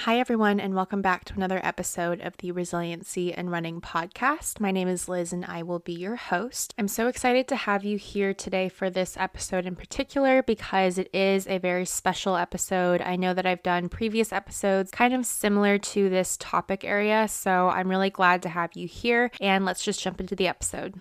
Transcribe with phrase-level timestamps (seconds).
[0.00, 4.60] Hi, everyone, and welcome back to another episode of the Resiliency and Running podcast.
[4.60, 6.74] My name is Liz, and I will be your host.
[6.78, 11.12] I'm so excited to have you here today for this episode in particular because it
[11.14, 13.00] is a very special episode.
[13.00, 17.68] I know that I've done previous episodes kind of similar to this topic area, so
[17.68, 19.30] I'm really glad to have you here.
[19.40, 21.00] And let's just jump into the episode.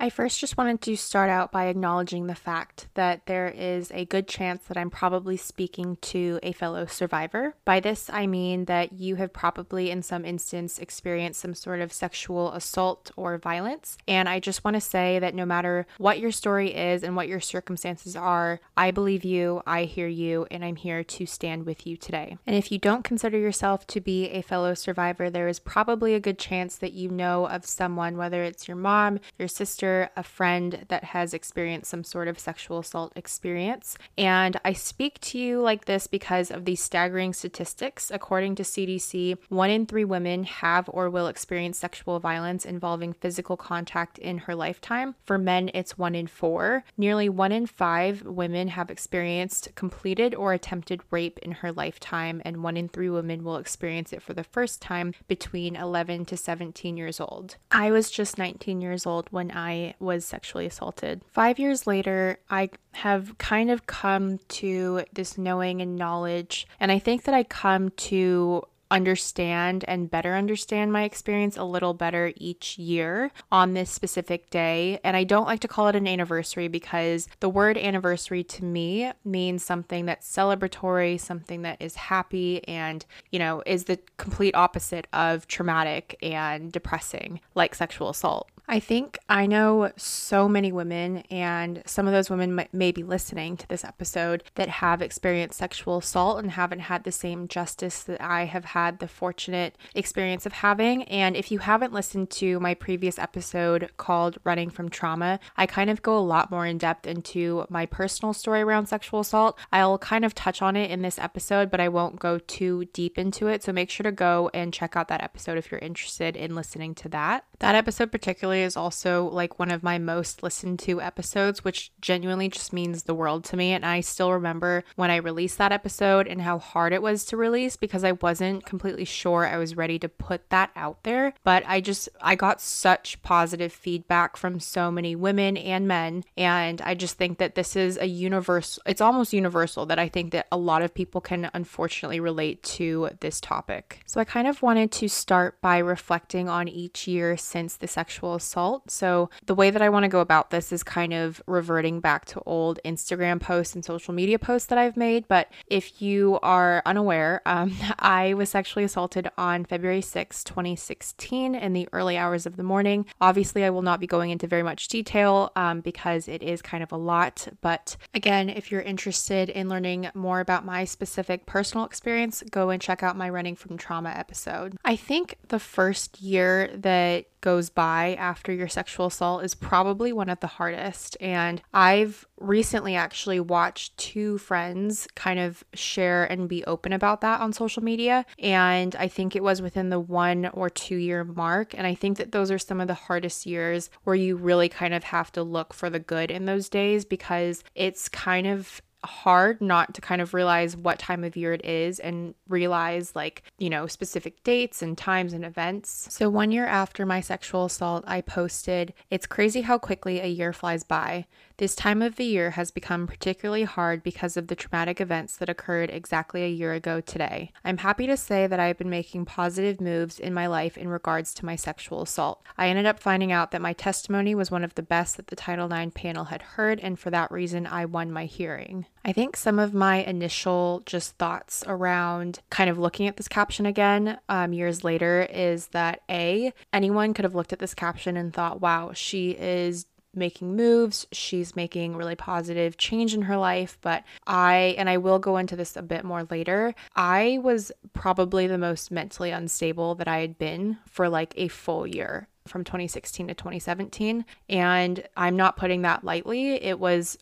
[0.00, 4.04] I first just wanted to start out by acknowledging the fact that there is a
[4.04, 7.54] good chance that I'm probably speaking to a fellow survivor.
[7.64, 11.92] By this, I mean that you have probably, in some instance, experienced some sort of
[11.92, 13.96] sexual assault or violence.
[14.08, 17.28] And I just want to say that no matter what your story is and what
[17.28, 21.86] your circumstances are, I believe you, I hear you, and I'm here to stand with
[21.86, 22.36] you today.
[22.46, 26.20] And if you don't consider yourself to be a fellow survivor, there is probably a
[26.20, 30.84] good chance that you know of someone, whether it's your mom, your sister, a friend
[30.88, 33.96] that has experienced some sort of sexual assault experience.
[34.16, 38.10] And I speak to you like this because of these staggering statistics.
[38.10, 43.56] According to CDC, one in three women have or will experience sexual violence involving physical
[43.56, 45.14] contact in her lifetime.
[45.24, 46.84] For men, it's one in four.
[46.96, 52.62] Nearly one in five women have experienced completed or attempted rape in her lifetime, and
[52.62, 56.96] one in three women will experience it for the first time between 11 to 17
[56.96, 57.56] years old.
[57.70, 61.22] I was just 19 years old when I was sexually assaulted.
[61.30, 66.98] Five years later, I have kind of come to this knowing and knowledge, and I
[66.98, 72.78] think that I come to understand and better understand my experience a little better each
[72.78, 75.00] year on this specific day.
[75.02, 79.10] And I don't like to call it an anniversary because the word anniversary to me
[79.24, 85.08] means something that's celebratory, something that is happy, and, you know, is the complete opposite
[85.12, 88.48] of traumatic and depressing, like sexual assault.
[88.66, 93.58] I think I know so many women, and some of those women may be listening
[93.58, 98.22] to this episode that have experienced sexual assault and haven't had the same justice that
[98.22, 101.02] I have had the fortunate experience of having.
[101.04, 105.90] And if you haven't listened to my previous episode called Running from Trauma, I kind
[105.90, 109.58] of go a lot more in depth into my personal story around sexual assault.
[109.72, 113.18] I'll kind of touch on it in this episode, but I won't go too deep
[113.18, 113.62] into it.
[113.62, 116.94] So make sure to go and check out that episode if you're interested in listening
[116.94, 117.44] to that.
[117.58, 122.48] That episode, particularly, is also like one of my most listened to episodes, which genuinely
[122.48, 123.72] just means the world to me.
[123.72, 127.36] And I still remember when I released that episode and how hard it was to
[127.36, 131.34] release because I wasn't completely sure I was ready to put that out there.
[131.44, 136.24] But I just, I got such positive feedback from so many women and men.
[136.36, 140.32] And I just think that this is a universal, it's almost universal that I think
[140.32, 144.00] that a lot of people can unfortunately relate to this topic.
[144.06, 148.38] So I kind of wanted to start by reflecting on each year since the sexual
[148.44, 148.90] assault.
[148.90, 152.24] So, the way that I want to go about this is kind of reverting back
[152.26, 155.26] to old Instagram posts and social media posts that I've made.
[155.28, 161.72] But if you are unaware, um, I was sexually assaulted on February 6, 2016, in
[161.72, 163.06] the early hours of the morning.
[163.20, 166.82] Obviously, I will not be going into very much detail um, because it is kind
[166.82, 167.48] of a lot.
[167.60, 172.80] But again, if you're interested in learning more about my specific personal experience, go and
[172.80, 174.76] check out my Running from Trauma episode.
[174.84, 180.30] I think the first year that goes by after your sexual assault is probably one
[180.30, 181.14] of the hardest.
[181.20, 187.42] And I've recently actually watched two friends kind of share and be open about that
[187.42, 188.24] on social media.
[188.38, 191.74] And I think it was within the one or two year mark.
[191.74, 194.94] And I think that those are some of the hardest years where you really kind
[194.94, 199.60] of have to look for the good in those days because it's kind of hard
[199.60, 203.70] not to kind of realize what time of year it is and realize like, you
[203.70, 206.08] know, specific dates and times and events.
[206.10, 210.52] So, one year after my sexual assault, I posted, It's crazy how quickly a year
[210.52, 211.26] flies by.
[211.56, 215.48] This time of the year has become particularly hard because of the traumatic events that
[215.48, 217.52] occurred exactly a year ago today.
[217.64, 220.88] I'm happy to say that I have been making positive moves in my life in
[220.88, 222.42] regards to my sexual assault.
[222.58, 225.36] I ended up finding out that my testimony was one of the best that the
[225.36, 228.86] Title IX panel had heard, and for that reason, I won my hearing.
[229.04, 233.66] I think some of my initial just thoughts around kind of looking at this caption
[233.66, 238.32] again um, years later is that A, anyone could have looked at this caption and
[238.32, 239.86] thought, wow, she is
[240.16, 241.06] making moves.
[241.12, 243.78] She's making really positive change in her life.
[243.82, 248.46] But I, and I will go into this a bit more later, I was probably
[248.46, 253.28] the most mentally unstable that I had been for like a full year from 2016
[253.28, 254.24] to 2017.
[254.48, 256.62] And I'm not putting that lightly.
[256.62, 257.18] It was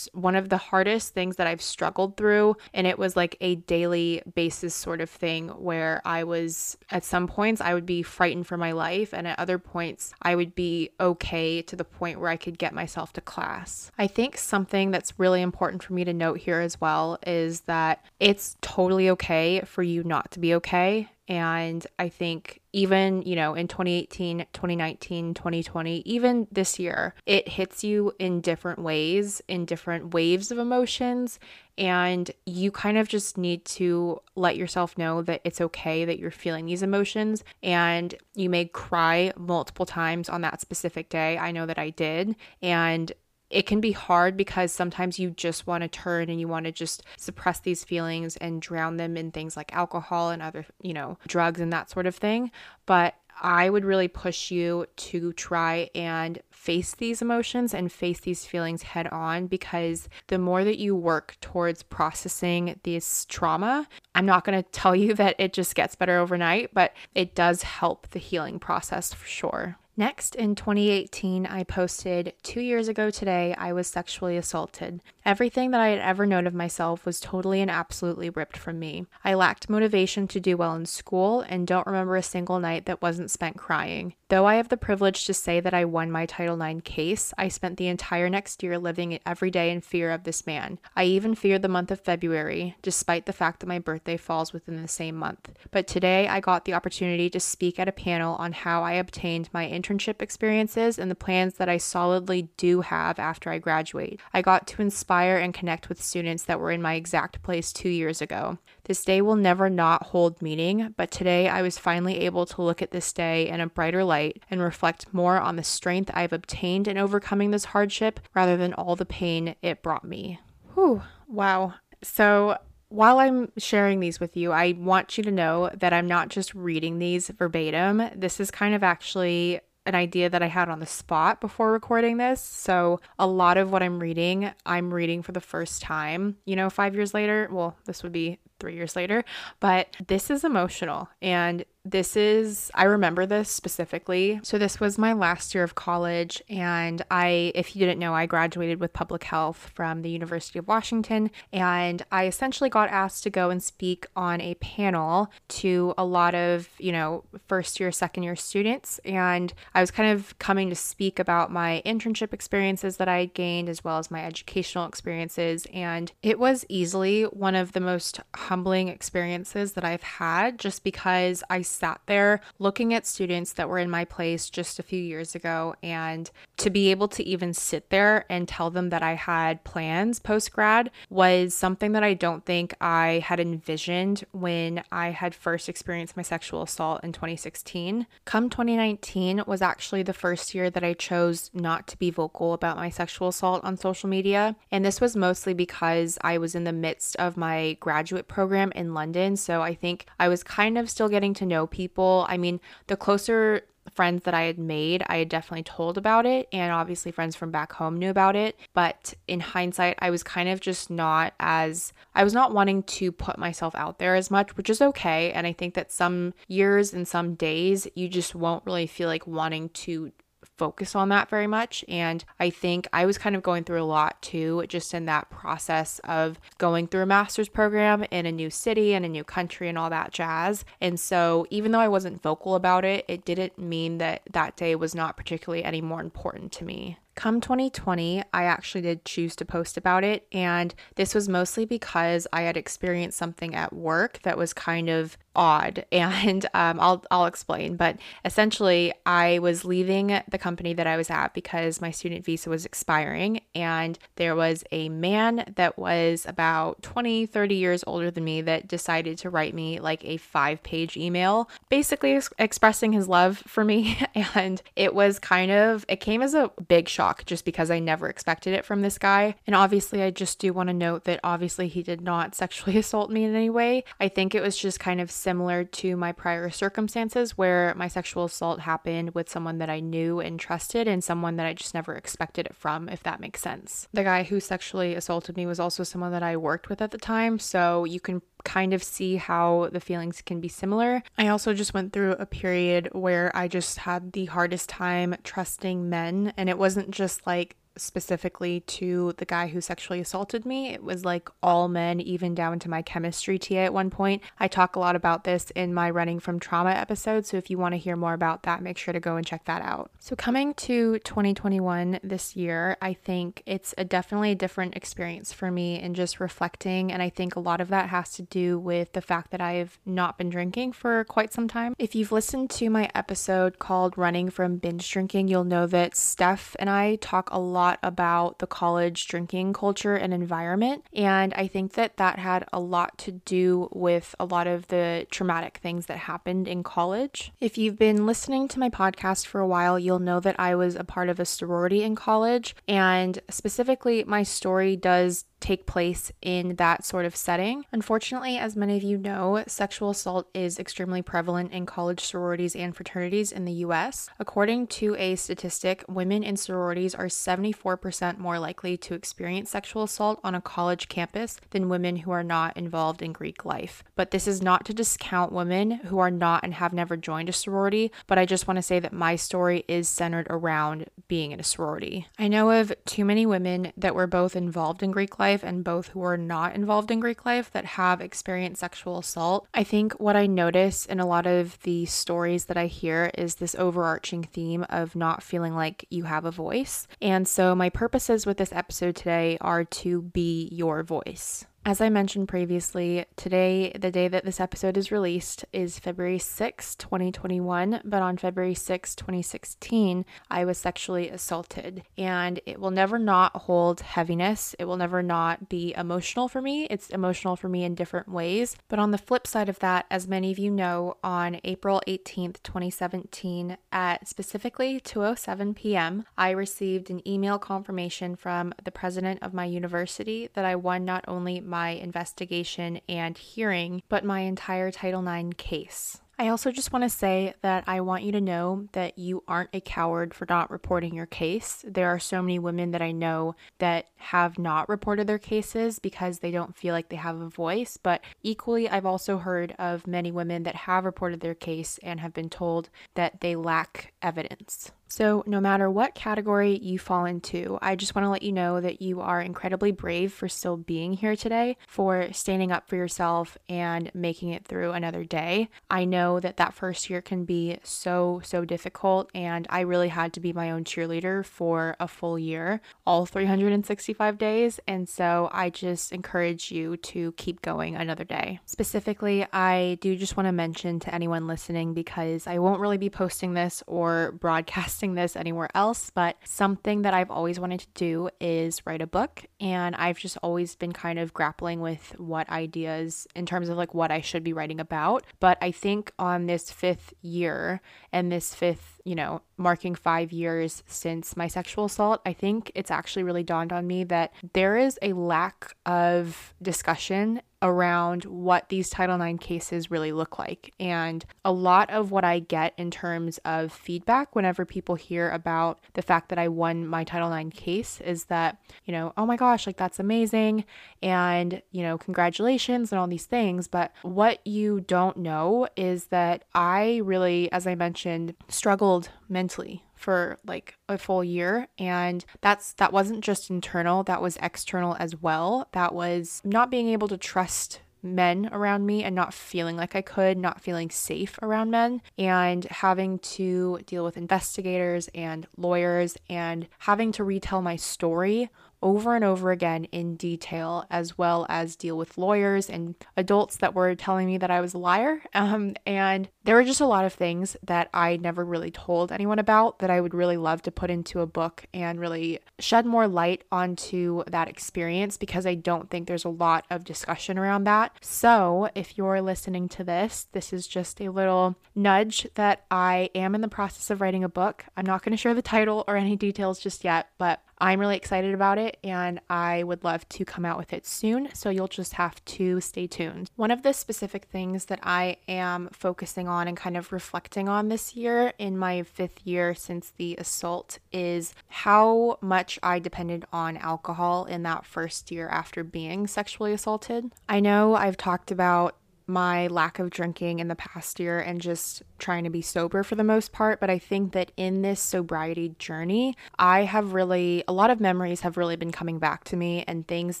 [0.12, 2.56] one of the hardest things that I've struggled through.
[2.74, 7.26] And it was like a daily basis sort of thing where I was, at some
[7.26, 9.12] points, I would be frightened for my life.
[9.12, 12.72] And at other points, I would be okay to the point where I could get
[12.72, 13.90] myself to class.
[13.98, 18.04] I think something that's really important for me to note here as well is that
[18.20, 21.08] it's totally okay for you not to be okay.
[21.28, 27.84] And I think even, you know, in 2018, 2019, 2020, even this year, it hits
[27.84, 31.38] you in different ways, in different waves of emotions.
[31.76, 36.30] And you kind of just need to let yourself know that it's okay that you're
[36.30, 37.44] feeling these emotions.
[37.62, 41.36] And you may cry multiple times on that specific day.
[41.36, 42.36] I know that I did.
[42.62, 43.12] And
[43.50, 46.72] it can be hard because sometimes you just want to turn and you want to
[46.72, 51.18] just suppress these feelings and drown them in things like alcohol and other, you know,
[51.26, 52.50] drugs and that sort of thing.
[52.86, 58.44] But I would really push you to try and face these emotions and face these
[58.44, 64.44] feelings head on because the more that you work towards processing this trauma, I'm not
[64.44, 68.18] going to tell you that it just gets better overnight, but it does help the
[68.18, 69.78] healing process for sure.
[69.98, 75.00] Next, in 2018, I posted, Two years ago today, I was sexually assaulted.
[75.24, 79.06] Everything that I had ever known of myself was totally and absolutely ripped from me.
[79.24, 83.02] I lacked motivation to do well in school and don't remember a single night that
[83.02, 84.14] wasn't spent crying.
[84.30, 87.48] Though I have the privilege to say that I won my Title IX case, I
[87.48, 90.78] spent the entire next year living every day in fear of this man.
[90.94, 94.82] I even feared the month of February, despite the fact that my birthday falls within
[94.82, 95.52] the same month.
[95.70, 99.48] But today, I got the opportunity to speak at a panel on how I obtained
[99.54, 104.20] my internship experiences and the plans that I solidly do have after I graduate.
[104.34, 107.88] I got to inspire and connect with students that were in my exact place two
[107.88, 108.58] years ago.
[108.84, 112.82] This day will never not hold meaning, but today I was finally able to look
[112.82, 114.17] at this day in a brighter light
[114.50, 118.96] and reflect more on the strength I've obtained in overcoming this hardship rather than all
[118.96, 120.40] the pain it brought me.
[120.74, 121.74] Whew, wow.
[122.02, 122.58] So,
[122.90, 126.54] while I'm sharing these with you, I want you to know that I'm not just
[126.54, 128.02] reading these verbatim.
[128.14, 132.16] This is kind of actually an idea that I had on the spot before recording
[132.16, 132.40] this.
[132.40, 136.70] So, a lot of what I'm reading, I'm reading for the first time, you know,
[136.70, 137.48] five years later.
[137.50, 139.24] Well, this would be three years later,
[139.60, 141.08] but this is emotional.
[141.22, 144.40] And this is, I remember this specifically.
[144.42, 146.42] So, this was my last year of college.
[146.48, 150.68] And I, if you didn't know, I graduated with public health from the University of
[150.68, 151.30] Washington.
[151.52, 156.34] And I essentially got asked to go and speak on a panel to a lot
[156.34, 159.00] of, you know, first year, second year students.
[159.04, 163.34] And I was kind of coming to speak about my internship experiences that I had
[163.34, 165.66] gained, as well as my educational experiences.
[165.72, 171.44] And it was easily one of the most humbling experiences that I've had just because
[171.50, 175.34] I sat there looking at students that were in my place just a few years
[175.34, 179.64] ago and to be able to even sit there and tell them that I had
[179.64, 185.34] plans post grad was something that I don't think I had envisioned when I had
[185.34, 188.06] first experienced my sexual assault in 2016.
[188.24, 192.78] Come 2019 was actually the first year that I chose not to be vocal about
[192.78, 194.56] my sexual assault on social media.
[194.70, 198.37] And this was mostly because I was in the midst of my graduate program
[198.74, 199.36] in London.
[199.36, 202.26] So I think I was kind of still getting to know people.
[202.28, 203.62] I mean, the closer
[203.94, 207.50] friends that I had made, I had definitely told about it, and obviously friends from
[207.50, 208.58] back home knew about it.
[208.74, 213.10] But in hindsight, I was kind of just not as, I was not wanting to
[213.10, 215.32] put myself out there as much, which is okay.
[215.32, 219.26] And I think that some years and some days, you just won't really feel like
[219.26, 220.12] wanting to
[220.58, 221.84] focus on that very much.
[221.88, 225.30] And I think I was kind of going through a lot too, just in that
[225.30, 229.68] process of going through a master's program in a new city and a new country
[229.68, 230.64] and all that jazz.
[230.80, 234.74] And so even though I wasn't vocal about it, it didn't mean that that day
[234.74, 236.98] was not particularly any more important to me.
[237.14, 242.28] Come 2020, I actually did choose to post about it, and this was mostly because
[242.32, 247.24] I had experienced something at work that was kind of odd, and um, I'll I'll
[247.24, 247.76] explain.
[247.76, 252.50] But essentially, I was leaving the company that I was at because my student visa
[252.50, 258.24] was expiring, and there was a man that was about 20, 30 years older than
[258.24, 263.08] me that decided to write me like a five page email, basically ex- expressing his
[263.08, 263.98] love for me,
[264.34, 268.08] and it was kind of it came as a big shock just because I never
[268.08, 269.36] expected it from this guy.
[269.46, 273.10] And obviously, I just do want to note that obviously he did not sexually assault
[273.10, 273.84] me in any way.
[274.00, 278.24] I think it was just kind of similar to my prior circumstances where my sexual
[278.24, 281.94] assault happened with someone that I knew and trusted and someone that I just never
[281.94, 283.88] expected it from, if that makes sense.
[283.92, 286.96] The guy who sexually assaulted me was also someone that I worked with at the
[286.96, 291.02] time, so you can kind of see how the feelings can be similar.
[291.18, 295.90] I also just went through a period where I just had the hardest time trusting
[295.90, 300.72] men, and it wasn't just like specifically to the guy who sexually assaulted me.
[300.72, 304.22] It was like all men, even down to my chemistry TA at one point.
[304.38, 307.26] I talk a lot about this in my Running from Trauma episode.
[307.26, 309.44] So if you want to hear more about that, make sure to go and check
[309.46, 309.90] that out.
[309.98, 315.50] So coming to 2021 this year, I think it's a definitely a different experience for
[315.50, 316.92] me in just reflecting.
[316.92, 319.78] And I think a lot of that has to do with the fact that I've
[319.84, 321.74] not been drinking for quite some time.
[321.78, 326.56] If you've listened to my episode called Running from Binge Drinking, you'll know that Steph
[326.58, 330.84] and I talk a lot about the college drinking culture and environment.
[330.94, 335.06] And I think that that had a lot to do with a lot of the
[335.10, 337.32] traumatic things that happened in college.
[337.40, 340.76] If you've been listening to my podcast for a while, you'll know that I was
[340.76, 342.54] a part of a sorority in college.
[342.66, 347.64] And specifically, my story does take place in that sort of setting.
[347.72, 352.74] Unfortunately, as many of you know, sexual assault is extremely prevalent in college sororities and
[352.74, 354.08] fraternities in the US.
[354.18, 360.20] According to a statistic, women in sororities are 74% more likely to experience sexual assault
[360.24, 363.84] on a college campus than women who are not involved in Greek life.
[363.94, 367.32] But this is not to discount women who are not and have never joined a
[367.32, 371.40] sorority, but I just want to say that my story is centered around being in
[371.40, 372.06] a sorority.
[372.18, 375.62] I know of too many women that were both involved in Greek life life and
[375.62, 379.46] both who are not involved in Greek life that have experienced sexual assault.
[379.52, 383.34] I think what I notice in a lot of the stories that I hear is
[383.34, 386.86] this overarching theme of not feeling like you have a voice.
[387.02, 391.44] And so, my purposes with this episode today are to be your voice.
[391.64, 396.74] As I mentioned previously, today, the day that this episode is released, is February 6,
[396.76, 397.82] 2021.
[397.84, 401.82] But on February 6, 2016, I was sexually assaulted.
[401.98, 404.54] And it will never not hold heaviness.
[404.58, 406.66] It will never not be emotional for me.
[406.70, 408.56] It's emotional for me in different ways.
[408.68, 412.42] But on the flip side of that, as many of you know, on April 18th,
[412.44, 419.44] 2017, at specifically 2:07 p.m., I received an email confirmation from the president of my
[419.44, 425.34] university that I won not only my investigation and hearing, but my entire Title IX
[425.36, 426.00] case.
[426.20, 429.50] I also just want to say that I want you to know that you aren't
[429.52, 431.64] a coward for not reporting your case.
[431.64, 436.18] There are so many women that I know that have not reported their cases because
[436.18, 437.76] they don't feel like they have a voice.
[437.80, 442.14] But equally, I've also heard of many women that have reported their case and have
[442.14, 444.72] been told that they lack evidence.
[444.88, 448.58] So, no matter what category you fall into, I just want to let you know
[448.58, 453.36] that you are incredibly brave for still being here today, for standing up for yourself
[453.50, 455.50] and making it through another day.
[455.70, 460.14] I know that that first year can be so, so difficult, and I really had
[460.14, 464.58] to be my own cheerleader for a full year, all 365 days.
[464.66, 468.40] And so, I just encourage you to keep going another day.
[468.46, 472.88] Specifically, I do just want to mention to anyone listening because I won't really be
[472.88, 478.10] posting this or broadcasting this anywhere else, but something that I've always wanted to do
[478.20, 479.24] is write a book.
[479.40, 483.74] And I've just always been kind of grappling with what ideas in terms of like
[483.74, 485.04] what I should be writing about.
[485.20, 487.60] But I think on this fifth year
[487.92, 492.70] and this fifth, you know, marking five years since my sexual assault, I think it's
[492.70, 498.68] actually really dawned on me that there is a lack of discussion around what these
[498.68, 500.52] Title IX cases really look like.
[500.58, 505.60] And a lot of what I get in terms of feedback whenever people hear about
[505.74, 509.16] the fact that I won my Title IX case is that, you know, oh my
[509.16, 510.44] gosh, like that's amazing.
[510.82, 513.48] And, you know, congratulations and all these things.
[513.48, 520.18] But what you don't know is that I really, as I mentioned, struggled mentally for
[520.26, 525.48] like a full year and that's that wasn't just internal that was external as well.
[525.52, 529.82] That was not being able to trust men around me and not feeling like I
[529.82, 536.48] could, not feeling safe around men, and having to deal with investigators and lawyers and
[536.58, 538.30] having to retell my story
[538.62, 543.54] over and over again in detail, as well as deal with lawyers and adults that
[543.54, 545.02] were telling me that I was a liar.
[545.18, 549.18] Um, and there were just a lot of things that I never really told anyone
[549.18, 552.86] about that I would really love to put into a book and really shed more
[552.86, 557.72] light onto that experience because I don't think there's a lot of discussion around that.
[557.80, 563.14] So, if you're listening to this, this is just a little nudge that I am
[563.14, 564.44] in the process of writing a book.
[564.56, 567.76] I'm not going to share the title or any details just yet, but I'm really
[567.76, 571.08] excited about it and I would love to come out with it soon.
[571.14, 573.10] So you'll just have to stay tuned.
[573.16, 577.48] One of the specific things that I am focusing on and kind of reflecting on
[577.48, 583.36] this year in my fifth year since the assault is how much I depended on
[583.36, 586.92] alcohol in that first year after being sexually assaulted.
[587.08, 588.56] I know I've talked about
[588.88, 592.74] my lack of drinking in the past year and just trying to be sober for
[592.74, 593.38] the most part.
[593.38, 598.00] But I think that in this sobriety journey, I have really, a lot of memories
[598.00, 600.00] have really been coming back to me and things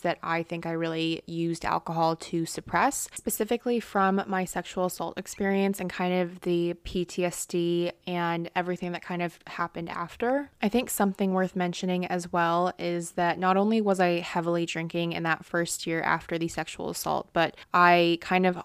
[0.00, 5.80] that I think I really used alcohol to suppress, specifically from my sexual assault experience
[5.80, 10.50] and kind of the PTSD and everything that kind of happened after.
[10.62, 15.12] I think something worth mentioning as well is that not only was I heavily drinking
[15.12, 18.58] in that first year after the sexual assault, but I kind of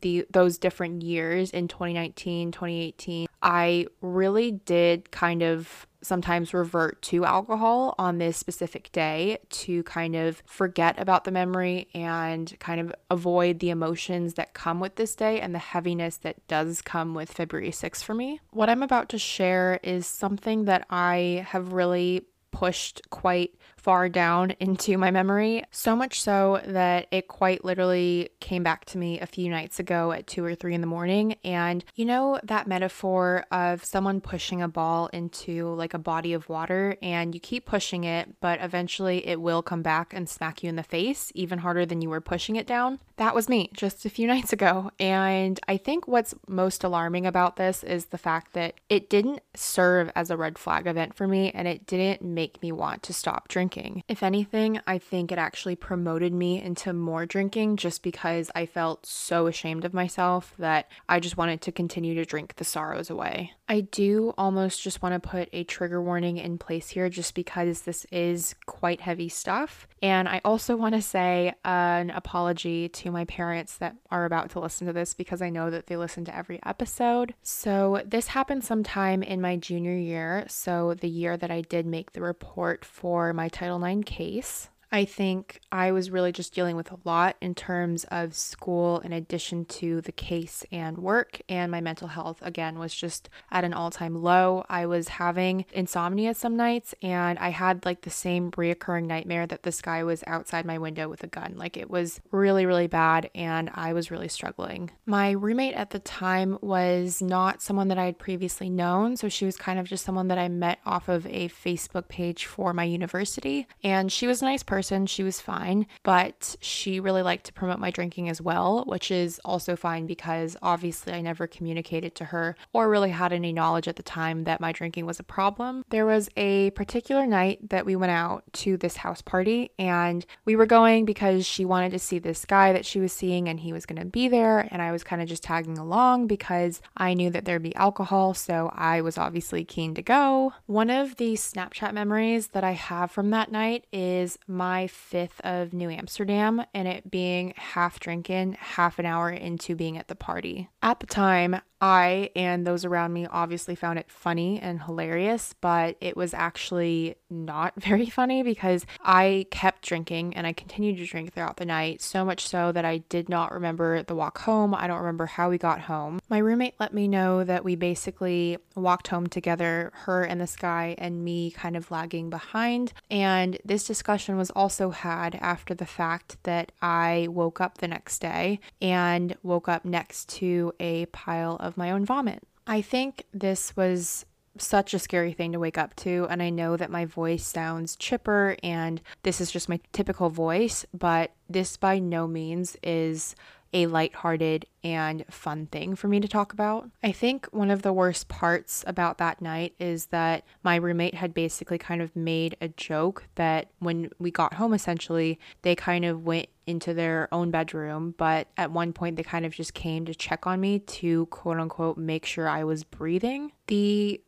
[0.00, 7.24] the those different years in 2019, 2018, I really did kind of sometimes revert to
[7.24, 12.94] alcohol on this specific day to kind of forget about the memory and kind of
[13.10, 17.32] avoid the emotions that come with this day and the heaviness that does come with
[17.32, 18.40] February 6th for me.
[18.50, 24.50] What I'm about to share is something that I have really pushed quite far down
[24.60, 29.26] into my memory, so much so that it quite literally came back to me a
[29.26, 31.36] few nights ago at two or three in the morning.
[31.44, 36.48] And you know, that metaphor of someone pushing a ball into like a body of
[36.48, 40.70] water and you keep pushing it, but eventually it will come back and smack you
[40.70, 42.98] in the face even harder than you were pushing it down.
[43.16, 44.92] That was me just a few nights ago.
[44.98, 50.10] And I think what's most alarming about this is the fact that it didn't serve
[50.16, 53.48] as a red flag event for me and it didn't make me want to stop
[53.48, 54.02] drinking drinking.
[54.08, 59.06] If anything, I think it actually promoted me into more drinking just because I felt
[59.06, 63.52] so ashamed of myself that I just wanted to continue to drink the sorrows away.
[63.68, 67.82] I do almost just want to put a trigger warning in place here just because
[67.82, 69.88] this is quite heavy stuff.
[70.02, 74.60] And I also want to say an apology to my parents that are about to
[74.60, 77.34] listen to this because I know that they listen to every episode.
[77.42, 80.44] So, this happened sometime in my junior year.
[80.48, 84.68] So, the year that I did make the report for my Title IX case.
[84.94, 89.12] I think I was really just dealing with a lot in terms of school, in
[89.12, 93.74] addition to the case and work, and my mental health again was just at an
[93.74, 94.64] all time low.
[94.68, 99.64] I was having insomnia some nights, and I had like the same reoccurring nightmare that
[99.64, 101.54] this guy was outside my window with a gun.
[101.56, 104.92] Like it was really, really bad, and I was really struggling.
[105.06, 109.44] My roommate at the time was not someone that I had previously known, so she
[109.44, 112.84] was kind of just someone that I met off of a Facebook page for my
[112.84, 115.06] university, and she was a nice person person.
[115.06, 119.40] She was fine, but she really liked to promote my drinking as well, which is
[119.42, 123.96] also fine because obviously I never communicated to her or really had any knowledge at
[123.96, 125.86] the time that my drinking was a problem.
[125.88, 130.54] There was a particular night that we went out to this house party and we
[130.54, 133.72] were going because she wanted to see this guy that she was seeing and he
[133.72, 134.68] was going to be there.
[134.70, 138.34] And I was kind of just tagging along because I knew that there'd be alcohol.
[138.34, 140.52] So I was obviously keen to go.
[140.66, 145.42] One of the Snapchat memories that I have from that night is my my fifth
[145.42, 150.14] of New Amsterdam and it being half drinking, half an hour into being at the
[150.14, 150.70] party.
[150.82, 155.98] At the time, I and those around me obviously found it funny and hilarious, but
[156.00, 161.34] it was actually not very funny because I kept drinking and I continued to drink
[161.34, 164.74] throughout the night, so much so that I did not remember the walk home.
[164.74, 166.20] I don't remember how we got home.
[166.30, 170.94] My roommate let me know that we basically walked home together, her and this guy,
[170.96, 172.94] and me kind of lagging behind.
[173.10, 178.20] And this discussion was also had after the fact that I woke up the next
[178.20, 182.42] day and woke up next to a pile of my own vomit.
[182.66, 184.24] I think this was
[184.58, 186.26] such a scary thing to wake up to.
[186.30, 190.86] And I know that my voice sounds chipper and this is just my typical voice,
[190.94, 193.34] but this by no means is
[193.74, 196.88] a lighthearted and fun thing for me to talk about.
[197.02, 201.34] I think one of the worst parts about that night is that my roommate had
[201.34, 206.24] basically kind of made a joke that when we got home, essentially, they kind of
[206.24, 210.14] went into their own bedroom, but at one point they kind of just came to
[210.14, 213.52] check on me to quote unquote make sure I was breathing.
[213.66, 214.20] The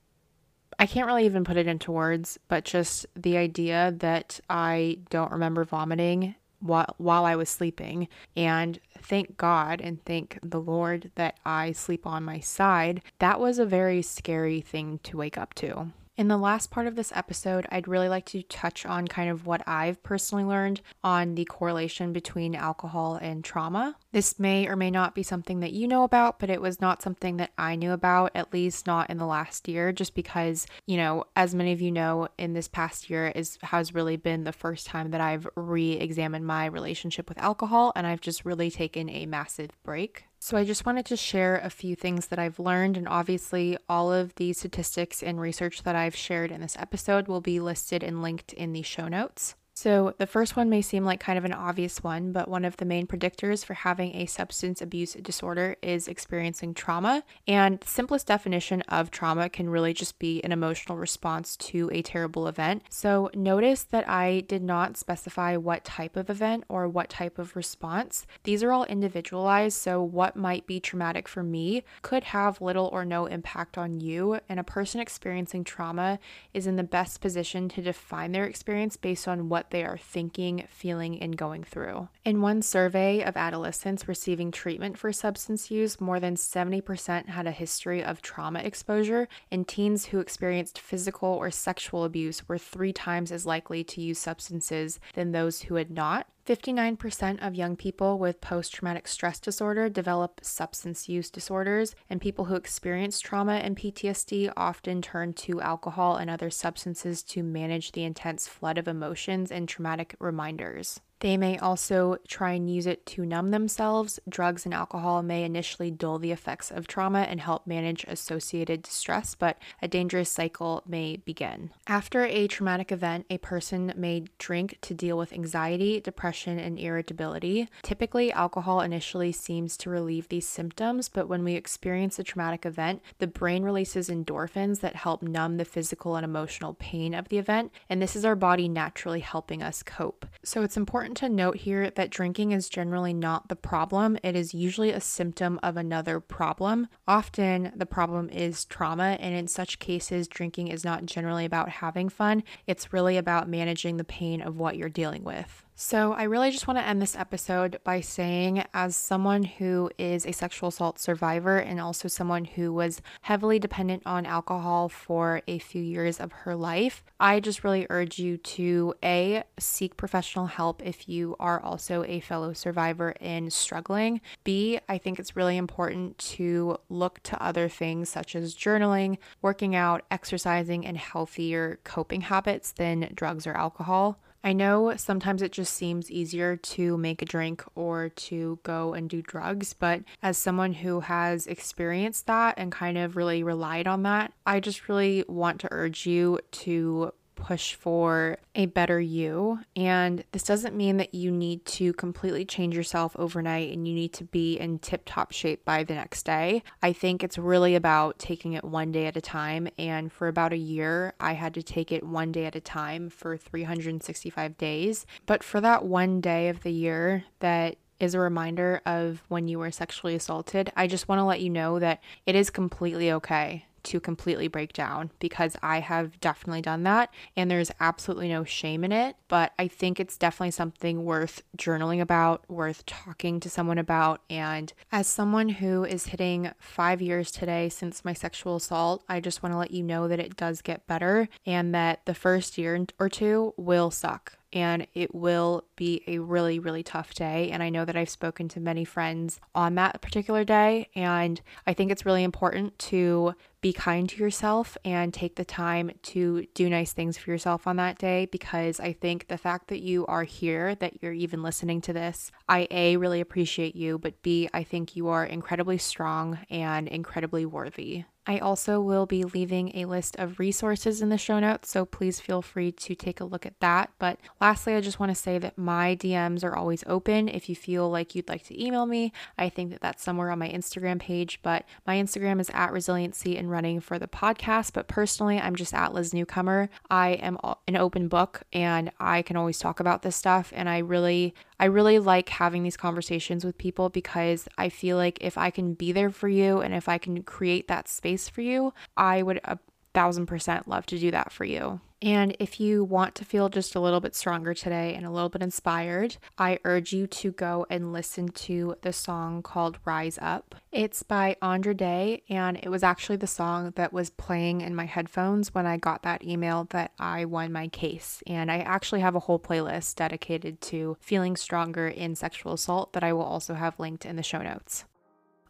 [0.79, 5.33] I can't really even put it into words, but just the idea that I don't
[5.33, 8.09] remember vomiting while, while I was sleeping.
[8.37, 13.03] And thank God and thank the Lord that I sleep on my side.
[13.19, 15.93] That was a very scary thing to wake up to.
[16.17, 19.45] In the last part of this episode, I'd really like to touch on kind of
[19.45, 23.97] what I've personally learned on the correlation between alcohol and trauma.
[24.13, 27.03] This may or may not be something that you know about, but it was not
[27.03, 30.97] something that I knew about, at least not in the last year, just because, you
[30.97, 34.53] know, as many of you know, in this past year is has really been the
[34.53, 39.27] first time that I've re-examined my relationship with alcohol and I've just really taken a
[39.27, 40.26] massive break.
[40.39, 44.13] So, I just wanted to share a few things that I've learned, and obviously, all
[44.13, 48.23] of the statistics and research that I've shared in this episode will be listed and
[48.23, 49.55] linked in the show notes.
[49.77, 52.79] So, the first one may seem like kind of an obvious one, but one of
[52.79, 57.23] the main predictors for having a substance abuse disorder is experiencing trauma.
[57.47, 62.01] And the simplest definition of trauma can really just be an emotional response to a
[62.01, 62.85] terrible event.
[62.89, 67.55] So, notice that I did not specify what type of event or what type of
[67.55, 68.27] response.
[68.45, 73.05] These are all individualized, so what might be traumatic for me could have little or
[73.05, 74.41] no impact on you.
[74.49, 76.19] And a person experiencing trauma
[76.55, 80.67] is in the best position to define their experience based on what they are thinking,
[80.69, 82.09] feeling, and going through.
[82.25, 87.51] In one survey of adolescents receiving treatment for substance use, more than 70% had a
[87.51, 93.33] history of trauma exposure, and teens who experienced physical or sexual abuse were three times
[93.33, 96.27] as likely to use substances than those who had not.
[96.47, 102.45] 59% of young people with post traumatic stress disorder develop substance use disorders, and people
[102.45, 108.05] who experience trauma and PTSD often turn to alcohol and other substances to manage the
[108.05, 111.01] intense flood of emotions and traumatic reminders.
[111.21, 114.21] They may also try and use it to numb themselves.
[114.29, 119.35] Drugs and alcohol may initially dull the effects of trauma and help manage associated distress,
[119.35, 121.71] but a dangerous cycle may begin.
[121.87, 127.69] After a traumatic event, a person may drink to deal with anxiety, depression, and irritability.
[127.83, 133.01] Typically, alcohol initially seems to relieve these symptoms, but when we experience a traumatic event,
[133.19, 137.73] the brain releases endorphins that help numb the physical and emotional pain of the event,
[137.89, 140.27] and this is our body naturally helping us cope.
[140.45, 144.19] So it's important important to note here that drinking is generally not the problem.
[144.25, 146.89] It is usually a symptom of another problem.
[147.07, 152.09] Often the problem is trauma, and in such cases, drinking is not generally about having
[152.09, 155.66] fun, it's really about managing the pain of what you're dealing with.
[155.79, 160.25] So, I really just want to end this episode by saying, as someone who is
[160.25, 165.59] a sexual assault survivor and also someone who was heavily dependent on alcohol for a
[165.59, 170.83] few years of her life, I just really urge you to A, seek professional help
[170.83, 174.23] if you are also a fellow survivor in struggling.
[174.45, 179.77] B, I think it's really important to look to other things such as journaling, working
[179.77, 184.19] out, exercising, and healthier coping habits than drugs or alcohol.
[184.47, 189.11] I know sometimes it just seems easier to make a drink or to go and
[189.11, 194.05] do drugs, but as someone who has experienced that and kind of really relied on
[194.05, 199.61] that, I just really want to urge you to push for a better you.
[199.77, 204.13] And this doesn't mean that you need to completely change yourself overnight and you need
[204.15, 206.63] to be in tip top shape by the next day.
[206.83, 209.69] I think it's really about taking it one day at a time.
[209.79, 213.11] And for about a year, I had to take it one day at a time
[213.11, 215.07] for 365 days.
[215.27, 219.59] But for that one day of the year that is a reminder of when you
[219.59, 223.67] were sexually assaulted, I just want to let you know that it is completely okay
[223.87, 228.85] to completely break down because I have definitely done that and there's absolutely no shame
[228.85, 229.17] in it.
[229.29, 234.21] But I think it's definitely something worth journaling about, worth talking to someone about.
[234.29, 239.43] And as someone who is hitting five years today since my sexual assault, I just
[239.43, 242.87] want to let you know that it does get better and that the first year
[242.99, 247.51] or two will suck and it will be a really, really tough day.
[247.51, 251.75] And I know that I've spoken to many friends on that particular day, and I
[251.75, 256.71] think it's really important to be kind to yourself and take the time to do
[256.71, 260.25] nice things for yourself on that day because I think the fact that you are
[260.25, 264.63] here, that you're even listening to this, I A, really appreciate you, but B, I
[264.63, 268.05] think you are incredibly strong and incredibly worthy.
[268.27, 272.19] I also will be leaving a list of resources in the show notes, so please
[272.19, 273.91] feel free to take a look at that.
[273.99, 277.29] But lastly, I just want to say that my DMs are always open.
[277.29, 280.41] If you feel like you'd like to email me, I think that that's somewhere on
[280.41, 284.73] my Instagram page, but my Instagram is at resiliency and running for the podcast.
[284.73, 286.69] But personally, I'm just at Liz Newcomer.
[286.91, 290.53] I am an open book and I can always talk about this stuff.
[290.55, 295.19] And I really, I really like having these conversations with people because I feel like
[295.21, 298.41] if I can be there for you and if I can create that space for
[298.41, 299.59] you, I would a
[299.95, 301.81] thousand percent love to do that for you.
[302.03, 305.31] And if you want to feel just a little bit stronger today and a little
[305.31, 310.55] bit inspired, I urge you to go and listen to the song called Rise Up.
[310.71, 314.85] It's by Andra Day, and it was actually the song that was playing in my
[314.85, 318.23] headphones when I got that email that I won my case.
[318.27, 323.05] And I actually have a whole playlist dedicated to feeling stronger in sexual assault that
[323.05, 324.85] I will also have linked in the show notes.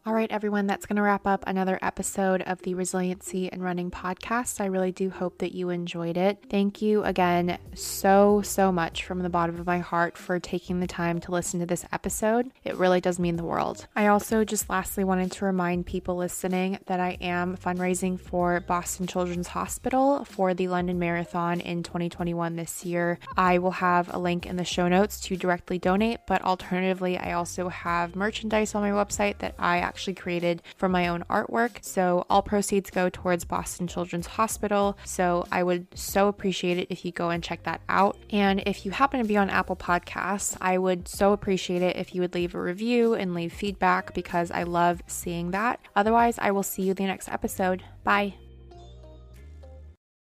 [0.07, 3.91] All right, everyone, that's going to wrap up another episode of the Resiliency and Running
[3.91, 4.61] podcast.
[4.61, 6.45] I really do hope that you enjoyed it.
[6.49, 10.87] Thank you again so, so much from the bottom of my heart for taking the
[10.87, 12.49] time to listen to this episode.
[12.63, 13.85] It really does mean the world.
[13.97, 19.07] I also just lastly wanted to remind people listening that I am fundraising for Boston
[19.07, 23.19] Children's Hospital for the London Marathon in 2021 this year.
[23.35, 27.33] I will have a link in the show notes to directly donate, but alternatively, I
[27.33, 31.83] also have merchandise on my website that I actually actually created from my own artwork.
[31.83, 34.95] So all proceeds go towards Boston Children's Hospital.
[35.05, 38.15] So I would so appreciate it if you go and check that out.
[38.29, 42.13] And if you happen to be on Apple Podcasts, I would so appreciate it if
[42.13, 45.79] you would leave a review and leave feedback because I love seeing that.
[45.95, 47.81] Otherwise, I will see you the next episode.
[48.03, 48.46] Bye.